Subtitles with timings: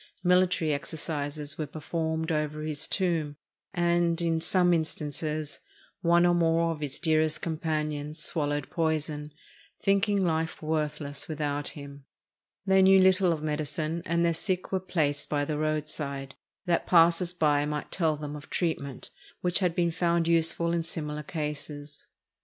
[0.23, 3.35] Military exercises were performed over his tomb,
[3.71, 5.59] and, in some instances,
[6.01, 9.31] one or more of his dearest companions swallowed poison,
[9.83, 12.05] thinking life worthless without him.
[12.65, 16.33] They knew little of medicine, and their sick were placed by the roadside,
[16.65, 19.11] that passers by might tell them of treatment
[19.41, 22.07] which had been found useful in similar cases.